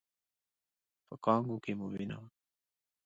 [1.07, 2.29] په کانګو کې مو وینه وه؟